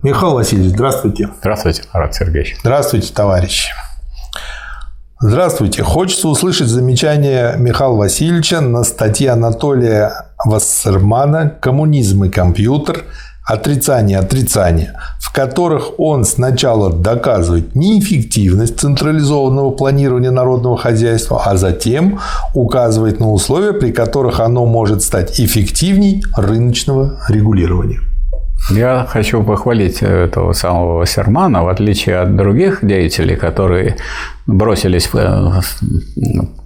Михаил 0.00 0.34
Васильевич, 0.34 0.74
здравствуйте. 0.74 1.28
Здравствуйте, 1.40 1.82
Марат 1.92 2.14
Сергеевич. 2.14 2.56
Здравствуйте, 2.60 3.12
товарищи. 3.12 3.70
Здравствуйте. 5.20 5.82
Хочется 5.82 6.28
услышать 6.28 6.68
замечание 6.68 7.56
Михаила 7.58 7.96
Васильевича 7.96 8.60
на 8.60 8.84
статье 8.84 9.32
Анатолия 9.32 10.12
Вассермана 10.44 11.50
«Коммунизм 11.50 12.22
и 12.22 12.28
компьютер. 12.28 13.06
Отрицание 13.44 14.18
отрицания», 14.18 15.00
в 15.18 15.32
которых 15.32 15.98
он 15.98 16.24
сначала 16.24 16.92
доказывает 16.92 17.74
неэффективность 17.74 18.78
централизованного 18.78 19.72
планирования 19.72 20.30
народного 20.30 20.76
хозяйства, 20.76 21.42
а 21.44 21.56
затем 21.56 22.20
указывает 22.54 23.18
на 23.18 23.32
условия, 23.32 23.72
при 23.72 23.90
которых 23.90 24.38
оно 24.38 24.64
может 24.64 25.02
стать 25.02 25.40
эффективней 25.40 26.22
рыночного 26.36 27.18
регулирования. 27.28 28.07
Я 28.70 29.06
хочу 29.08 29.42
похвалить 29.42 30.02
этого 30.02 30.52
самого 30.52 31.06
Сермана, 31.06 31.64
в 31.64 31.68
отличие 31.68 32.18
от 32.18 32.36
других 32.36 32.80
деятелей, 32.82 33.36
которые 33.36 33.96
бросились 34.46 35.08
э, 35.14 35.60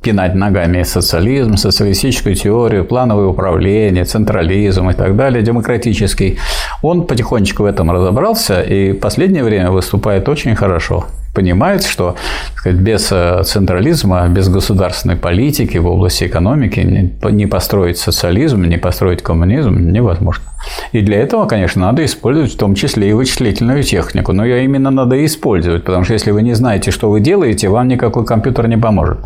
пинать 0.03 0.35
ногами 0.35 0.83
социализм, 0.83 1.57
социалистическую 1.57 2.35
теорию, 2.35 2.85
плановое 2.85 3.27
управление, 3.27 4.05
централизм 4.05 4.91
и 4.91 4.95
так 4.95 5.17
далее, 5.17 5.43
демократический. 5.43 6.39
Он 6.83 7.07
потихонечку 7.07 7.63
в 7.63 7.67
этом 7.67 7.91
разобрался 7.93 8.61
и 8.63 8.93
в 8.93 8.99
последнее 8.99 9.45
время 9.45 9.71
выступает 9.71 10.29
очень 10.29 10.57
хорошо 10.57 11.07
понимает, 11.35 11.85
что 11.85 12.17
сказать, 12.55 12.81
без 12.81 13.11
э, 13.11 13.43
централизма, 13.45 14.29
без 14.29 14.49
государственной 14.49 15.17
политики 15.17 15.79
в 15.79 15.87
области 15.87 16.25
экономики 16.25 17.13
не 17.31 17.47
построить 17.47 17.99
социализм, 17.99 18.65
не 18.65 18.77
построить 18.77 19.23
коммунизм 19.23 19.93
невозможно. 19.93 20.45
И 20.93 21.01
для 21.01 21.21
этого, 21.21 21.47
конечно, 21.47 21.83
надо 21.83 22.05
использовать 22.05 22.53
в 22.53 22.57
том 22.57 22.75
числе 22.75 23.11
и 23.11 23.13
вычислительную 23.13 23.83
технику. 23.83 24.33
Но 24.33 24.45
ее 24.45 24.65
именно 24.65 24.91
надо 24.91 25.25
использовать, 25.25 25.85
потому 25.85 26.05
что 26.05 26.13
если 26.13 26.31
вы 26.33 26.43
не 26.43 26.55
знаете, 26.55 26.91
что 26.91 27.11
вы 27.11 27.21
делаете, 27.21 27.69
вам 27.69 27.89
никакой 27.89 28.25
компьютер 28.27 28.69
не 28.69 28.77
поможет. 28.77 29.19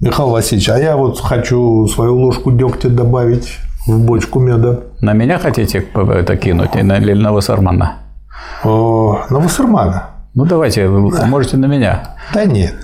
Михаил 0.00 0.30
Васильевич, 0.30 0.68
а 0.70 0.78
я 0.78 0.96
вот 0.96 1.20
хочу 1.20 1.86
свою 1.88 2.16
ложку 2.16 2.52
дегтя 2.52 2.88
добавить 2.88 3.58
в 3.86 3.98
бочку 3.98 4.40
меда. 4.40 4.80
На 5.00 5.12
меня 5.12 5.38
хотите 5.38 5.84
это 5.94 6.36
кинуть 6.36 6.74
или 6.74 7.12
на 7.12 7.32
Вассермана? 7.32 7.98
На 8.64 9.38
Вассермана. 9.40 10.09
Ну, 10.32 10.44
давайте, 10.44 10.86
вы 10.86 11.10
можете 11.26 11.56
на 11.56 11.66
меня. 11.66 12.14
Да 12.32 12.44
нет. 12.44 12.74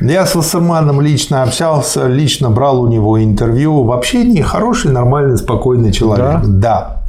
Я 0.00 0.24
с 0.24 0.36
Вассерманом 0.36 1.00
лично 1.00 1.42
общался, 1.42 2.06
лично 2.06 2.48
брал 2.50 2.80
у 2.80 2.86
него 2.86 3.22
интервью. 3.22 3.82
Вообще 3.82 4.22
не 4.24 4.40
хороший, 4.40 4.92
нормальный, 4.92 5.36
спокойный 5.36 5.90
человек. 5.90 6.42
Да? 6.42 6.42
Да. 6.44 7.02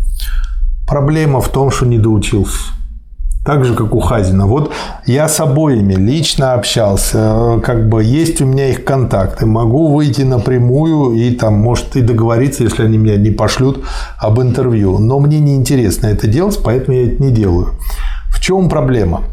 Проблема 0.88 1.42
в 1.42 1.50
том, 1.50 1.70
что 1.70 1.86
не 1.86 2.00
доучился. 2.00 2.72
Так 3.46 3.66
же, 3.66 3.76
как 3.76 3.94
у 3.94 4.00
Хазина. 4.00 4.48
Вот 4.48 4.72
я 5.06 5.28
с 5.28 5.40
обоими 5.40 5.94
лично 5.94 6.54
общался, 6.54 7.60
как 7.64 7.90
бы 7.90 8.02
есть 8.02 8.42
у 8.42 8.46
меня 8.46 8.70
их 8.70 8.86
контакты, 8.86 9.46
могу 9.46 9.94
выйти 9.94 10.22
напрямую 10.22 11.14
и 11.14 11.32
там, 11.36 11.56
может, 11.56 11.98
и 11.98 12.02
договориться, 12.02 12.64
если 12.64 12.84
они 12.84 12.98
меня 12.98 13.18
не 13.18 13.32
пошлют 13.32 13.84
об 14.18 14.42
интервью. 14.42 14.98
Но 14.98 15.20
мне 15.20 15.40
не 15.40 15.56
интересно 15.58 16.08
это 16.08 16.26
делать, 16.26 16.58
поэтому 16.64 16.98
я 16.98 17.08
это 17.08 17.22
не 17.22 17.32
делаю. 17.32 17.74
В 18.30 18.40
чем 18.40 18.70
проблема? 18.70 19.24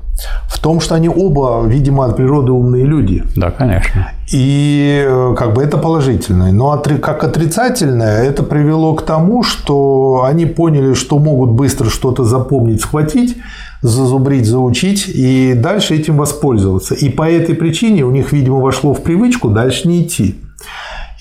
В 0.61 0.63
том, 0.63 0.81
что 0.81 0.95
они 0.95 1.09
оба, 1.09 1.65
видимо, 1.67 2.05
от 2.05 2.17
природы 2.17 2.53
умные 2.53 2.85
люди. 2.85 3.25
Да, 3.35 3.51
конечно. 3.51 4.13
И 4.31 5.03
э, 5.09 5.35
как 5.35 5.55
бы 5.55 5.63
это 5.63 5.79
положительное. 5.79 6.53
Но 6.53 6.77
как 7.01 7.25
отрицательное, 7.25 8.25
это 8.25 8.43
привело 8.43 8.93
к 8.93 9.01
тому, 9.01 9.43
что 9.43 10.23
они 10.27 10.45
поняли, 10.45 10.93
что 10.93 11.19
могут 11.19 11.53
быстро 11.53 11.89
что-то 11.89 12.25
запомнить, 12.25 12.83
схватить, 12.83 13.39
зазубрить, 13.81 14.45
заучить 14.45 15.09
и 15.09 15.55
дальше 15.55 15.95
этим 15.95 16.19
воспользоваться. 16.19 16.95
И 16.95 17.09
по 17.09 17.27
этой 17.27 17.55
причине 17.55 18.05
у 18.05 18.11
них, 18.11 18.31
видимо, 18.31 18.61
вошло 18.61 18.93
в 18.93 19.03
привычку 19.03 19.49
дальше 19.49 19.89
не 19.89 20.03
идти. 20.03 20.35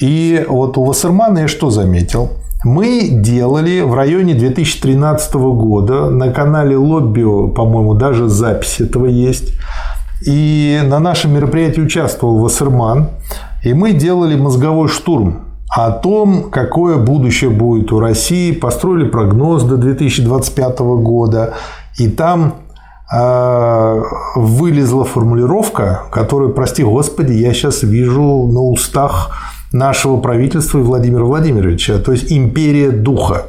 И 0.02 0.46
вот 0.50 0.78
у 0.78 0.84
Вассермана 0.84 1.40
я 1.40 1.48
что 1.48 1.70
заметил? 1.70 2.30
Мы 2.66 3.08
делали 3.10 3.80
в 3.80 3.94
районе 3.94 4.34
2013 4.34 5.34
года 5.36 6.10
на 6.10 6.30
канале 6.30 6.76
Лоббио, 6.76 7.48
по-моему, 7.48 7.94
даже 7.94 8.28
запись 8.28 8.82
этого 8.82 9.06
есть. 9.06 9.54
И 10.26 10.82
на 10.84 11.00
нашем 11.00 11.34
мероприятии 11.34 11.80
участвовал 11.80 12.40
Вассерман. 12.40 13.12
И 13.64 13.74
мы 13.74 13.94
делали 13.94 14.36
мозговой 14.36 14.90
штурм 14.90 15.46
о 15.70 15.92
том, 15.92 16.50
какое 16.52 16.98
будущее 16.98 17.50
будет 17.50 17.94
у 17.94 18.00
России. 18.02 18.52
Построили 18.52 19.08
прогноз 19.08 19.64
до 19.64 19.78
2025 19.78 20.80
года. 20.80 21.54
И 21.98 22.10
там 22.10 22.56
э, 23.10 24.04
вылезла 24.36 25.06
формулировка, 25.06 26.02
которую, 26.12 26.54
прости 26.54 26.84
господи, 26.84 27.32
я 27.32 27.54
сейчас 27.54 27.84
вижу 27.84 28.50
на 28.52 28.60
устах 28.60 29.32
нашего 29.72 30.18
правительства 30.18 30.80
и 30.80 30.84
Владимира 30.84 31.24
Владимировича, 31.24 32.00
то 32.00 32.12
есть 32.12 32.32
империя 32.32 32.92
духа. 32.92 33.48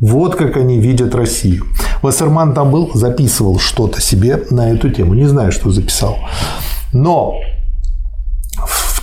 Вот 0.00 0.36
как 0.36 0.56
они 0.56 0.78
видят 0.78 1.14
Россию. 1.14 1.64
Вассерман 2.02 2.54
там 2.54 2.70
был, 2.70 2.90
записывал 2.94 3.58
что-то 3.58 4.00
себе 4.00 4.44
на 4.50 4.70
эту 4.70 4.90
тему. 4.90 5.14
Не 5.14 5.26
знаю, 5.26 5.50
что 5.50 5.70
записал. 5.70 6.18
Но 6.92 7.34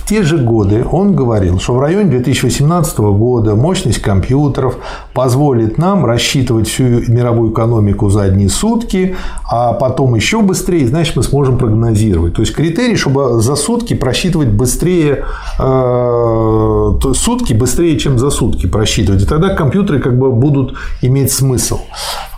те 0.06 0.22
же 0.22 0.38
годы 0.38 0.84
он 0.90 1.14
говорил, 1.14 1.58
что 1.58 1.74
в 1.74 1.80
районе 1.80 2.10
2018 2.10 2.98
года 2.98 3.56
мощность 3.56 4.00
компьютеров 4.00 4.78
позволит 5.16 5.78
нам 5.78 6.04
рассчитывать 6.04 6.68
всю 6.68 6.84
мировую 6.84 7.50
экономику 7.50 8.10
за 8.10 8.24
одни 8.24 8.48
сутки, 8.48 9.16
а 9.50 9.72
потом 9.72 10.14
еще 10.14 10.42
быстрее, 10.42 10.86
значит, 10.86 11.16
мы 11.16 11.22
сможем 11.22 11.56
прогнозировать. 11.56 12.34
То 12.34 12.42
есть 12.42 12.54
критерий, 12.54 12.96
чтобы 12.96 13.40
за 13.40 13.56
сутки 13.56 13.94
просчитывать 13.94 14.48
быстрее, 14.48 15.24
э, 15.58 17.12
сутки 17.14 17.54
быстрее, 17.54 17.98
чем 17.98 18.18
за 18.18 18.28
сутки 18.28 18.66
просчитывать. 18.66 19.22
И 19.22 19.26
тогда 19.26 19.54
компьютеры 19.54 20.00
как 20.00 20.18
бы 20.18 20.30
будут 20.30 20.74
иметь 21.00 21.32
смысл. 21.32 21.78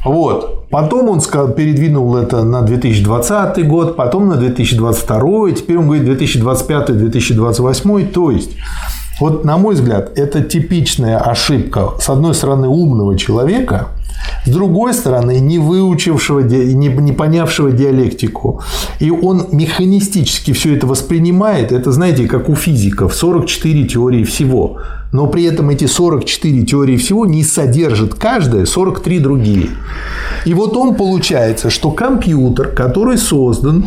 Вот. 0.04 0.68
Потом 0.70 1.08
он 1.08 1.20
передвинул 1.56 2.16
это 2.16 2.44
на 2.44 2.62
2020 2.62 3.66
год, 3.66 3.96
потом 3.96 4.28
на 4.28 4.36
2022, 4.36 5.50
теперь 5.50 5.78
он 5.78 5.86
говорит 5.86 6.22
2025-2028. 6.22 8.12
То 8.12 8.30
есть, 8.30 8.50
вот 9.20 9.44
на 9.44 9.58
мой 9.58 9.74
взгляд, 9.74 10.16
это 10.16 10.42
типичная 10.42 11.18
ошибка, 11.18 11.90
с 12.00 12.08
одной 12.08 12.34
стороны, 12.34 12.68
умного 12.68 13.18
человека, 13.18 13.88
с 14.44 14.50
другой 14.50 14.94
стороны, 14.94 15.40
не 15.40 15.58
выучившего, 15.58 16.40
не, 16.40 17.12
понявшего 17.12 17.70
диалектику. 17.70 18.62
И 18.98 19.10
он 19.10 19.46
механистически 19.52 20.52
все 20.52 20.74
это 20.76 20.86
воспринимает. 20.86 21.72
Это, 21.72 21.92
знаете, 21.92 22.26
как 22.26 22.48
у 22.48 22.54
физиков, 22.54 23.14
44 23.14 23.84
теории 23.86 24.24
всего. 24.24 24.78
Но 25.12 25.26
при 25.26 25.44
этом 25.44 25.70
эти 25.70 25.86
44 25.86 26.64
теории 26.64 26.96
всего 26.96 27.26
не 27.26 27.42
содержат 27.42 28.14
каждая 28.14 28.66
43 28.66 29.20
другие. 29.20 29.68
И 30.44 30.54
вот 30.54 30.76
он 30.76 30.94
получается, 30.94 31.70
что 31.70 31.90
компьютер, 31.90 32.68
который 32.68 33.18
создан, 33.18 33.86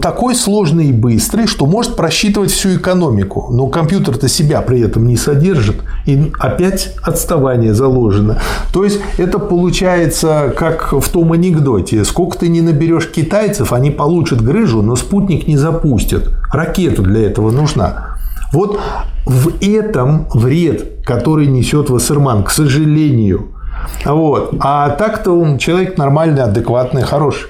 такой 0.00 0.34
сложный 0.34 0.86
и 0.86 0.92
быстрый, 0.92 1.46
что 1.46 1.66
может 1.66 1.96
просчитывать 1.96 2.50
всю 2.50 2.76
экономику. 2.76 3.48
Но 3.52 3.68
компьютер-то 3.68 4.28
себя 4.28 4.60
при 4.60 4.80
этом 4.80 5.06
не 5.06 5.16
содержит. 5.16 5.76
И 6.06 6.32
опять 6.38 6.94
отставание 7.02 7.74
заложено. 7.74 8.40
То 8.72 8.84
есть, 8.84 9.00
это 9.18 9.38
получается 9.38 10.52
как 10.56 10.92
в 10.92 11.08
том 11.08 11.32
анекдоте. 11.32 12.04
Сколько 12.04 12.38
ты 12.38 12.48
не 12.48 12.60
наберешь 12.60 13.08
китайцев, 13.08 13.72
они 13.72 13.90
получат 13.90 14.42
грыжу, 14.42 14.82
но 14.82 14.96
спутник 14.96 15.46
не 15.46 15.56
запустят. 15.56 16.30
Ракету 16.52 17.02
для 17.02 17.26
этого 17.26 17.50
нужна. 17.50 18.16
Вот 18.52 18.80
в 19.26 19.52
этом 19.60 20.26
вред, 20.32 21.04
который 21.04 21.46
несет 21.46 21.90
Вассерман, 21.90 22.42
к 22.42 22.50
сожалению. 22.50 23.48
Вот. 24.04 24.54
А 24.60 24.90
так-то 24.90 25.32
он 25.32 25.58
человек 25.58 25.98
нормальный, 25.98 26.42
адекватный, 26.42 27.02
хороший. 27.02 27.48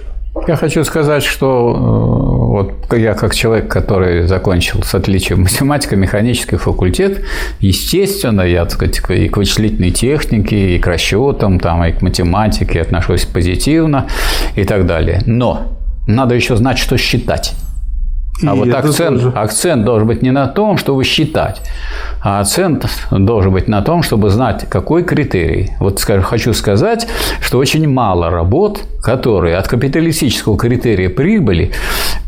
Я 0.49 0.57
хочу 0.57 0.83
сказать, 0.83 1.23
что 1.23 1.75
э, 1.75 1.79
вот 1.79 2.95
я 2.97 3.13
как 3.13 3.35
человек, 3.35 3.69
который 3.71 4.27
закончил 4.27 4.83
с 4.83 4.95
отличием 4.95 5.43
математико-механический 5.43 6.57
факультет, 6.57 7.23
естественно, 7.61 8.41
я 8.41 8.65
так 8.65 8.73
сказать, 8.73 9.03
и 9.11 9.29
к 9.29 9.37
вычислительной 9.37 9.91
технике, 9.91 10.77
и 10.77 10.79
к 10.79 10.87
расчетам, 10.87 11.61
там, 11.61 11.85
и 11.85 11.93
к 11.93 12.01
математике 12.01 12.81
отношусь 12.81 13.27
позитивно 13.27 14.09
и 14.57 14.65
так 14.65 14.87
далее. 14.87 15.21
Но 15.27 15.79
надо 16.07 16.35
еще 16.35 16.57
знать, 16.57 16.79
что 16.79 16.97
считать. 16.97 17.53
А 18.47 18.55
и 18.55 18.59
вот 18.59 18.69
акцент, 18.69 19.23
тоже. 19.23 19.33
акцент 19.37 19.85
должен 19.85 20.07
быть 20.07 20.23
не 20.23 20.31
на 20.31 20.47
том, 20.47 20.79
чтобы 20.79 21.05
считать, 21.05 21.61
а 22.23 22.41
акцент 22.41 22.87
должен 23.11 23.53
быть 23.53 23.69
на 23.69 23.83
том, 23.83 24.03
чтобы 24.03 24.31
знать, 24.31 24.67
какой 24.69 25.03
критерий. 25.03 25.73
Вот 25.81 26.01
скажу, 26.01 26.23
хочу 26.23 26.53
сказать, 26.53 27.09
что 27.41 27.59
очень 27.59 27.89
мало 27.89 28.31
работ, 28.31 28.81
которые 29.03 29.57
от 29.57 29.67
капиталистического 29.67 30.57
критерия 30.57 31.11
прибыли 31.11 31.73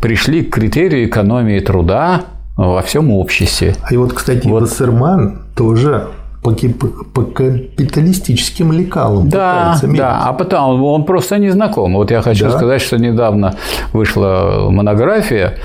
пришли 0.00 0.42
к 0.42 0.54
критерию 0.54 1.06
экономии 1.06 1.60
труда 1.60 2.22
во 2.56 2.82
всем 2.82 3.10
обществе. 3.12 3.76
И 3.90 3.96
вот, 3.96 4.12
кстати, 4.12 4.46
вот. 4.46 4.62
Вассерман 4.62 5.42
тоже 5.54 6.08
по, 6.42 6.52
по 6.52 7.22
капиталистическим 7.22 8.72
лекалам. 8.72 9.28
Да, 9.28 9.78
да, 9.82 10.22
а 10.24 10.32
потом 10.32 10.82
он 10.82 11.04
просто 11.04 11.38
не 11.38 11.50
знаком. 11.50 11.94
Вот 11.94 12.10
я 12.10 12.22
хочу 12.22 12.46
да? 12.46 12.50
сказать, 12.52 12.80
что 12.80 12.98
недавно 12.98 13.56
вышла 13.92 14.68
монография 14.70 15.58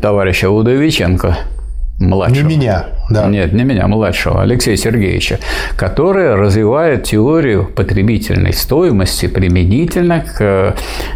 товарища 0.00 0.50
Удовиченко 0.50 1.36
младшего. 1.98 2.48
Не 2.48 2.56
меня, 2.56 2.86
да. 3.10 3.26
Нет, 3.26 3.52
не 3.52 3.64
меня, 3.64 3.88
младшего, 3.88 4.42
Алексея 4.42 4.76
Сергеевича, 4.76 5.40
который 5.76 6.36
развивает 6.36 7.04
теорию 7.04 7.68
потребительной 7.74 8.52
стоимости 8.52 9.26
применительно 9.26 10.20
к 10.20 10.40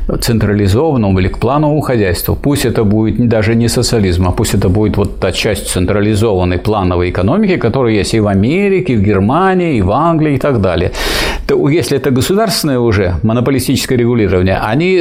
э, 0.09 0.17
централизованному 0.21 1.21
или 1.21 1.29
к 1.29 1.39
плановому 1.39 1.81
хозяйству. 1.81 2.35
Пусть 2.35 2.65
это 2.65 2.83
будет 2.83 3.29
даже 3.29 3.55
не 3.55 3.69
социализм, 3.69 4.27
а 4.27 4.33
пусть 4.33 4.55
это 4.55 4.69
будет 4.69 4.97
вот 4.97 5.21
та 5.21 5.31
часть 5.31 5.69
централизованной 5.69 6.59
плановой 6.59 7.11
экономики, 7.11 7.57
которая 7.57 7.95
есть 7.95 8.15
и 8.15 8.21
в 8.21 8.27
Америке, 8.27 8.95
и 8.95 8.97
в 8.97 9.03
Германии, 9.03 9.77
и 9.77 9.83
в 9.83 9.93
Англии 9.93 10.35
и 10.35 10.39
так 10.39 10.61
далее. 10.61 10.91
То 11.47 11.69
если 11.69 11.97
это 11.97 12.11
государственное 12.11 12.81
уже 12.81 13.15
монополистическое 13.23 13.97
регулирование, 13.97 14.59
они 14.59 15.01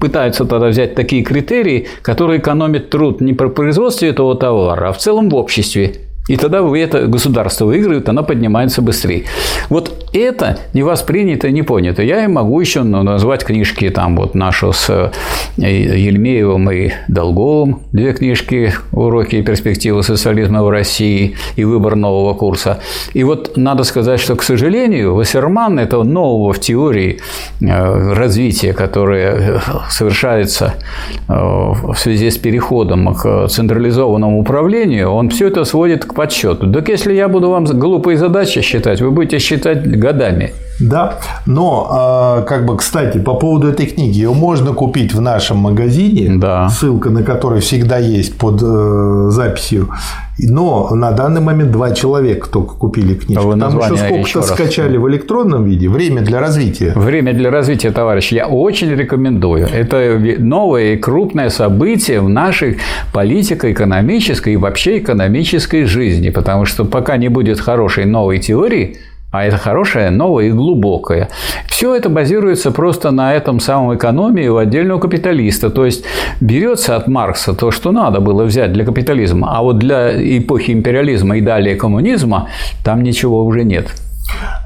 пытаются 0.00 0.46
тогда 0.46 0.68
взять 0.68 0.94
такие 0.94 1.22
критерии, 1.22 1.86
которые 2.00 2.38
экономят 2.40 2.88
труд 2.88 3.20
не 3.20 3.34
при 3.34 3.48
производстве 3.48 4.08
этого 4.08 4.34
товара, 4.36 4.88
а 4.88 4.92
в 4.92 4.98
целом 4.98 5.28
в 5.28 5.34
обществе. 5.34 6.09
И 6.30 6.36
тогда 6.36 6.62
вы 6.62 6.78
это 6.78 7.08
государство 7.08 7.64
выигрывает, 7.64 8.08
оно 8.08 8.22
поднимается 8.22 8.82
быстрее. 8.82 9.24
Вот 9.68 10.06
это 10.12 10.58
не 10.74 10.84
воспринято, 10.84 11.50
не 11.50 11.62
понято. 11.62 12.04
Я 12.04 12.24
и 12.24 12.28
могу 12.28 12.60
еще 12.60 12.84
ну, 12.84 13.02
назвать 13.02 13.44
книжки 13.44 13.90
там 13.90 14.16
вот 14.16 14.36
нашу 14.36 14.72
с 14.72 14.88
э, 14.88 15.10
Ельмеевым 15.56 16.70
и 16.70 16.92
Долговым, 17.08 17.80
две 17.90 18.12
книжки 18.12 18.72
«Уроки 18.92 19.36
и 19.36 19.42
перспективы 19.42 20.04
социализма 20.04 20.62
в 20.62 20.70
России» 20.70 21.34
и 21.56 21.64
«Выбор 21.64 21.96
нового 21.96 22.34
курса». 22.34 22.78
И 23.12 23.24
вот 23.24 23.56
надо 23.56 23.82
сказать, 23.82 24.20
что, 24.20 24.36
к 24.36 24.44
сожалению, 24.44 25.16
Вассерман– 25.16 25.78
это 25.80 26.00
нового 26.04 26.52
в 26.52 26.60
теории 26.60 27.18
э, 27.60 28.12
развития, 28.12 28.72
которое 28.72 29.62
совершается 29.90 30.74
э, 31.28 31.32
в 31.32 31.96
связи 31.96 32.30
с 32.30 32.38
переходом 32.38 33.16
к 33.16 33.48
централизованному 33.48 34.38
управлению, 34.38 35.10
он 35.10 35.28
все 35.30 35.48
это 35.48 35.64
сводит 35.64 36.04
к 36.04 36.19
подсчету. 36.20 36.70
Так 36.70 36.90
если 36.90 37.14
я 37.14 37.28
буду 37.28 37.48
вам 37.48 37.64
глупые 37.64 38.18
задачи 38.18 38.60
считать, 38.60 39.00
вы 39.00 39.10
будете 39.10 39.38
считать 39.38 40.00
годами. 40.00 40.52
Да, 40.80 41.18
но 41.46 41.88
а, 41.90 42.42
как 42.42 42.64
бы, 42.64 42.76
кстати, 42.76 43.18
по 43.18 43.34
поводу 43.34 43.68
этой 43.68 43.86
книги, 43.86 44.18
ее 44.18 44.32
можно 44.32 44.72
купить 44.72 45.12
в 45.12 45.20
нашем 45.20 45.58
магазине, 45.58 46.38
да. 46.38 46.68
ссылка 46.68 47.10
на 47.10 47.22
который 47.22 47.60
всегда 47.60 47.98
есть 47.98 48.38
под 48.38 48.62
э, 48.62 49.26
записью. 49.30 49.90
Но 50.38 50.88
на 50.94 51.12
данный 51.12 51.40
момент 51.40 51.70
два 51.70 51.90
человека 51.90 52.48
только 52.48 52.74
купили 52.74 53.14
книжку. 53.14 53.56
Там 53.58 53.78
еще 53.78 53.96
сколько-то 53.96 54.42
скачали 54.42 54.96
в 54.96 55.08
электронном 55.08 55.64
виде. 55.64 55.88
Время 55.88 56.22
для 56.22 56.40
развития. 56.40 56.92
Время 56.94 57.34
для 57.34 57.50
развития, 57.50 57.90
товарищ, 57.90 58.32
я 58.32 58.46
очень 58.46 58.90
рекомендую. 58.90 59.66
Это 59.66 60.18
новое 60.38 60.94
и 60.94 60.96
крупное 60.96 61.50
событие 61.50 62.20
в 62.20 62.28
нашей 62.28 62.78
политико-экономической 63.12 64.54
и 64.54 64.56
вообще 64.56 64.98
экономической 64.98 65.84
жизни. 65.84 66.30
Потому 66.30 66.64
что 66.64 66.84
пока 66.84 67.16
не 67.16 67.28
будет 67.28 67.60
хорошей 67.60 68.06
новой 68.06 68.38
теории, 68.38 68.96
а 69.30 69.44
это 69.44 69.56
хорошее, 69.56 70.10
новое 70.10 70.46
и 70.46 70.50
глубокое. 70.50 71.28
Все 71.66 71.94
это 71.94 72.08
базируется 72.08 72.72
просто 72.72 73.10
на 73.10 73.34
этом 73.34 73.60
самом 73.60 73.96
экономии 73.96 74.48
у 74.48 74.56
отдельного 74.56 74.98
капиталиста. 74.98 75.70
То 75.70 75.84
есть 75.84 76.04
берется 76.40 76.96
от 76.96 77.08
Маркса 77.08 77.54
то, 77.54 77.70
что 77.70 77.92
надо 77.92 78.20
было 78.20 78.44
взять 78.44 78.72
для 78.72 78.84
капитализма, 78.84 79.56
а 79.56 79.62
вот 79.62 79.78
для 79.78 80.10
эпохи 80.38 80.72
империализма 80.72 81.38
и 81.38 81.40
далее 81.40 81.76
коммунизма 81.76 82.48
там 82.84 83.02
ничего 83.02 83.44
уже 83.44 83.64
нет. 83.64 83.92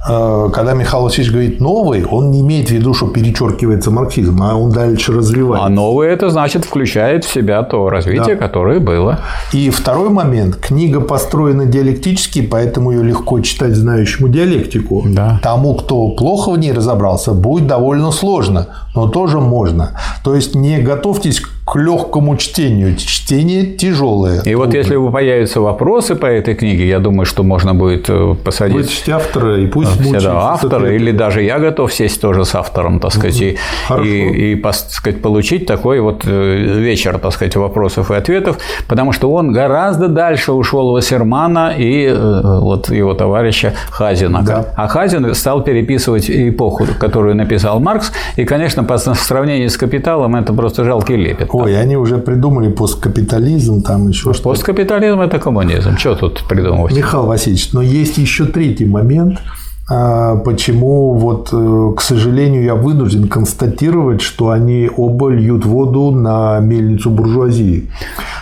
Э, 0.07 0.51
когда 0.53 0.75
Михаил 0.75 1.05
Васильевич 1.05 1.33
говорит 1.33 1.61
новый, 1.61 2.05
он 2.05 2.31
не 2.31 2.43
имеет 2.43 2.69
в 2.69 2.73
виду, 2.73 2.93
что 2.95 3.07
перечеркивается 3.07 3.91
марксизм, 3.91 4.43
а 4.43 4.55
он 4.55 4.71
дальше 4.71 5.13
развивается. 5.13 5.67
А 5.67 5.71
новый 5.71 6.09
это 6.09 6.29
значит 6.29 6.65
включает 6.65 7.25
в 7.25 7.33
себя 7.33 7.63
то 7.63 7.89
развитие, 7.89 8.35
да. 8.35 8.37
которое 8.37 8.81
было. 8.81 9.21
И 9.53 9.71
второй 9.71 10.11
момент. 10.11 10.57
Книга 10.57 11.01
построена 11.01 11.65
диалектически, 11.65 12.43
поэтому 12.43 12.93
ее 12.93 13.03
легко 13.03 13.41
читать 13.41 13.75
знающему 13.75 14.29
диалектику. 14.29 15.03
Да. 15.07 15.41
Тому, 15.43 15.75
кто 15.75 16.09
плохо 16.09 16.51
в 16.51 16.59
ней 16.59 16.73
разобрался, 16.73 17.33
будет 17.33 17.67
довольно 17.67 18.13
сложно, 18.13 18.69
но 18.95 19.09
тоже 19.09 19.41
можно. 19.41 19.99
То 20.23 20.35
есть 20.35 20.55
не 20.55 20.81
готовьтесь 20.81 21.41
к 21.41 21.54
легкому 21.75 22.37
чтению. 22.37 22.97
Чтение 22.97 23.65
тяжелое. 23.67 24.43
И 24.43 24.55
вот 24.55 24.75
если 24.75 24.97
появятся 25.11 25.61
вопросы 25.61 26.15
по 26.15 26.27
этой 26.27 26.55
книге, 26.55 26.87
я 26.87 26.99
думаю, 26.99 27.27
что 27.27 27.43
можно 27.43 27.75
будет 27.75 28.09
э, 28.09 28.35
посадить. 28.45 28.77
Вытащить 28.77 29.09
автора 29.09 29.61
и 29.61 29.67
пусть 29.67 30.01
все, 30.01 30.21
да, 30.21 30.53
автора, 30.53 30.95
или 30.95 31.11
даже 31.11 31.43
я 31.43 31.59
готов 31.59 31.93
сесть 31.93 32.21
тоже 32.21 32.45
с 32.45 32.55
автором, 32.55 33.01
так 33.01 33.13
сказать, 33.13 33.41
и, 33.41 33.57
и, 34.03 34.53
и 34.53 34.57
так 34.57 34.75
сказать, 34.75 35.23
получить 35.23 35.67
такой 35.67 36.01
вот 36.01 36.25
э, 36.27 36.79
вечер, 36.79 37.19
так 37.19 37.33
сказать, 37.33 37.57
вопросов 37.57 38.11
и 38.11 38.15
ответов, 38.15 38.59
потому 38.87 39.13
что 39.13 39.33
он 39.33 39.53
гораздо 39.53 40.09
дальше 40.09 40.53
ушел 40.53 40.93
Вассермана 40.93 41.75
и 41.77 42.07
э, 42.07 42.59
вот 42.61 42.91
его 42.91 43.15
товарища 43.15 43.75
Хазина. 43.91 44.43
Да. 44.43 44.67
А 44.77 44.87
Хазин 44.87 45.35
стал 45.35 45.63
переписывать 45.63 46.31
эпоху, 46.31 46.87
которую 46.99 47.35
написал 47.35 47.81
Маркс, 47.81 48.13
и, 48.37 48.45
конечно, 48.45 48.85
по 48.85 48.99
сравнению 48.99 49.71
с 49.71 49.77
«Капиталом» 49.77 50.37
это 50.37 50.53
просто 50.53 50.85
жалкий 50.85 51.17
лепет. 51.17 51.54
Ой, 51.55 51.81
они 51.81 51.97
уже 51.97 52.19
придумали 52.19 52.71
посткапитализм, 52.71 53.83
там 53.83 54.09
еще 54.09 54.33
что-то. 54.33 54.51
Посткапитализм– 54.51 55.21
это 55.23 55.39
коммунизм. 55.39 55.97
Что 55.97 56.15
тут 56.15 56.45
придумывать? 56.49 56.97
Михаил 56.97 57.27
Васильевич, 57.27 57.73
но 57.73 57.83
есть 57.83 58.19
еще 58.19 58.45
третий 58.47 58.87
момент, 58.87 59.39
а, 59.87 60.37
почему 60.37 61.13
вот, 61.13 61.51
э, 61.53 61.93
к 61.95 62.01
сожалению, 62.01 62.65
я 62.65 62.75
вынужден 62.75 63.29
констатировать, 63.29 64.23
что 64.23 64.49
они 64.49 64.91
оба 64.97 65.29
льют 65.29 65.67
воду 65.67 66.11
на 66.11 66.59
мельницу 66.61 67.11
буржуазии. 67.11 67.91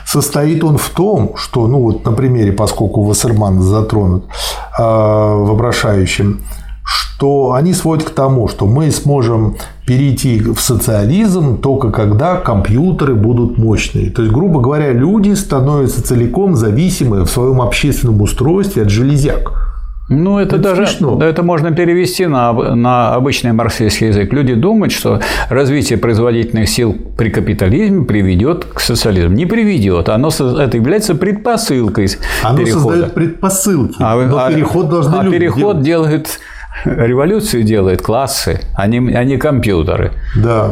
Состоит 0.06 0.62
он 0.62 0.76
в 0.78 0.88
том, 0.90 1.32
что, 1.36 1.66
ну 1.66 1.80
вот 1.80 2.04
на 2.04 2.12
примере, 2.12 2.52
поскольку 2.52 3.02
Вассерман 3.02 3.60
затронут 3.60 4.26
а, 4.78 5.34
вопрошающим, 5.34 6.42
что 7.16 7.52
они 7.52 7.72
сводят 7.72 8.08
к 8.08 8.10
тому, 8.10 8.48
что 8.48 8.66
мы 8.66 8.90
сможем 8.90 9.56
перейти 9.86 10.40
в 10.40 10.58
социализм 10.60 11.58
только 11.58 11.90
когда 11.90 12.36
компьютеры 12.36 13.14
будут 13.14 13.58
мощные. 13.58 14.10
То 14.10 14.22
есть, 14.22 14.34
грубо 14.34 14.60
говоря, 14.60 14.92
люди 14.92 15.32
становятся 15.34 16.02
целиком 16.02 16.56
зависимы 16.56 17.24
в 17.24 17.30
своем 17.30 17.62
общественном 17.62 18.20
устройстве 18.22 18.82
от 18.82 18.90
железяк. 18.90 19.52
Ну, 20.08 20.40
это, 20.40 20.56
это 20.56 20.64
даже 20.64 20.86
смешно. 20.86 21.22
это 21.22 21.44
можно 21.44 21.70
перевести 21.70 22.26
на, 22.26 22.52
на 22.52 23.14
обычный 23.14 23.52
марксистский 23.52 24.08
язык. 24.08 24.32
Люди 24.32 24.54
думают, 24.54 24.92
что 24.92 25.20
развитие 25.48 25.98
производительных 25.98 26.69
сил 26.69 26.96
при 27.16 27.31
капитализме 27.31 28.04
приведет 28.04 28.64
к 28.64 28.81
социализму. 28.81 29.34
Не 29.36 29.46
приведет. 29.46 30.08
Оно 30.08 30.28
это 30.28 30.76
является 30.76 31.14
предпосылкой 31.14 32.08
Оно 32.42 32.58
перехода. 32.58 32.81
создает 32.81 33.14
предпосылки. 33.14 33.96
А, 34.00 34.16
но 34.26 34.38
а, 34.38 34.50
переход 34.50 34.88
должны 34.88 35.16
а 35.16 35.22
люди 35.22 35.38
переход 35.38 35.82
делать. 35.82 35.84
делает 35.84 36.40
революцию 36.84 37.62
делают 37.62 38.02
классы, 38.02 38.60
а 38.74 38.86
не, 38.86 38.98
а 39.14 39.24
не 39.24 39.36
компьютеры. 39.36 40.12
Да. 40.36 40.70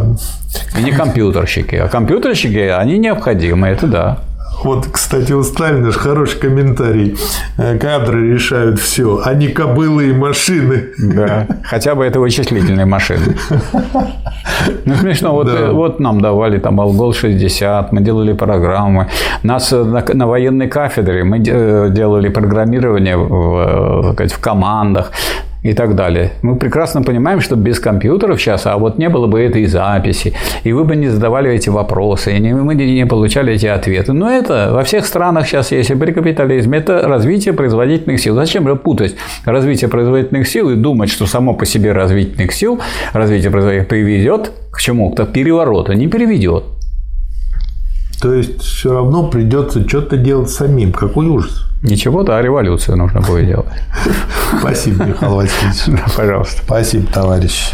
И 0.78 0.82
не 0.82 0.92
компьютерщики. 0.92 1.76
А 1.76 1.88
компьютерщики, 1.88 2.58
они 2.58 2.98
необходимы, 2.98 3.68
это 3.68 3.86
да. 3.86 4.18
Вот, 4.62 4.86
кстати, 4.92 5.32
у 5.32 5.42
Сталина 5.42 5.90
же 5.90 5.98
хороший 5.98 6.38
комментарий. 6.38 7.16
Э, 7.56 7.78
кадры 7.78 8.34
решают 8.34 8.78
все, 8.78 9.22
а 9.24 9.32
не 9.32 9.48
кобылы 9.48 10.10
и 10.10 10.12
машины. 10.12 10.88
Да, 10.98 11.46
хотя 11.64 11.94
бы 11.94 12.04
это 12.04 12.20
вычислительные 12.20 12.84
машины. 12.86 13.36
Ну, 14.84 14.94
смешно. 14.96 15.32
Вот, 15.32 15.46
да. 15.46 15.72
вот 15.72 16.00
нам 16.00 16.20
давали 16.20 16.58
там 16.58 16.80
Алгол-60, 16.80 17.88
мы 17.92 18.02
делали 18.02 18.34
программы. 18.34 19.08
Нас 19.42 19.72
э, 19.72 19.82
на, 19.82 20.04
на 20.12 20.26
военной 20.26 20.68
кафедре 20.68 21.24
мы 21.24 21.38
э, 21.38 21.88
делали 21.90 22.28
программирование 22.28 23.16
в, 23.16 24.12
в 24.12 24.38
командах 24.40 25.12
и 25.62 25.74
так 25.74 25.94
далее. 25.94 26.32
Мы 26.42 26.56
прекрасно 26.56 27.02
понимаем, 27.02 27.40
что 27.40 27.56
без 27.56 27.78
компьютеров 27.80 28.40
сейчас, 28.40 28.66
а 28.66 28.76
вот 28.78 28.98
не 28.98 29.08
было 29.08 29.26
бы 29.26 29.40
этой 29.40 29.66
записи, 29.66 30.34
и 30.64 30.72
вы 30.72 30.84
бы 30.84 30.96
не 30.96 31.08
задавали 31.08 31.52
эти 31.52 31.68
вопросы, 31.68 32.36
и 32.36 32.40
мы 32.52 32.74
не 32.74 33.06
получали 33.06 33.54
эти 33.54 33.66
ответы. 33.66 34.12
Но 34.12 34.30
это 34.30 34.70
во 34.72 34.84
всех 34.84 35.04
странах 35.04 35.46
сейчас 35.46 35.72
есть, 35.72 35.90
и 35.90 35.94
при 35.94 36.12
капитализме, 36.12 36.78
это 36.78 37.06
развитие 37.06 37.54
производительных 37.54 38.20
сил. 38.20 38.34
Зачем 38.34 38.66
же 38.66 38.76
путать 38.76 39.16
развитие 39.44 39.90
производительных 39.90 40.48
сил 40.48 40.70
и 40.70 40.76
думать, 40.76 41.10
что 41.10 41.26
само 41.26 41.54
по 41.54 41.66
себе 41.66 41.92
развитительных 41.92 42.52
сил, 42.52 42.80
развитие 43.12 43.50
производительных 43.50 43.88
приведет 43.88 44.52
к 44.70 44.80
чему-то 44.80 45.26
перевороту? 45.26 45.92
Не 45.92 46.08
приведет. 46.08 46.64
То 48.20 48.34
есть 48.34 48.60
все 48.62 48.92
равно 48.92 49.28
придется 49.28 49.86
что-то 49.86 50.16
делать 50.16 50.50
самим. 50.50 50.92
Какой 50.92 51.26
ужас. 51.26 51.64
Ничего, 51.82 52.22
да, 52.22 52.42
революцию 52.42 52.98
нужно 52.98 53.22
будет 53.22 53.46
делать. 53.46 53.66
Спасибо, 54.58 55.04
Михаил 55.04 55.36
Васильевич. 55.36 56.02
Пожалуйста. 56.16 56.62
Спасибо, 56.62 57.06
товарищ. 57.10 57.72